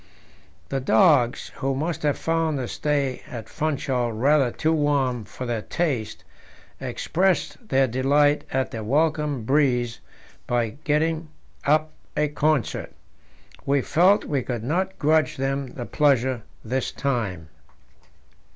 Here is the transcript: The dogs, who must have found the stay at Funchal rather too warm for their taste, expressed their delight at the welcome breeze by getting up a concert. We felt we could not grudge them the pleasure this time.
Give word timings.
The 0.69 0.79
dogs, 0.79 1.49
who 1.57 1.75
must 1.75 2.01
have 2.01 2.17
found 2.17 2.57
the 2.57 2.67
stay 2.67 3.21
at 3.27 3.47
Funchal 3.47 4.11
rather 4.11 4.49
too 4.49 4.73
warm 4.73 5.25
for 5.25 5.45
their 5.45 5.61
taste, 5.61 6.23
expressed 6.79 7.69
their 7.69 7.85
delight 7.85 8.43
at 8.51 8.71
the 8.71 8.83
welcome 8.83 9.43
breeze 9.43 9.99
by 10.47 10.69
getting 10.85 11.27
up 11.65 11.91
a 12.17 12.29
concert. 12.29 12.91
We 13.63 13.83
felt 13.83 14.25
we 14.25 14.41
could 14.41 14.63
not 14.63 14.97
grudge 14.97 15.37
them 15.37 15.67
the 15.67 15.85
pleasure 15.85 16.41
this 16.65 16.91
time. 16.91 17.49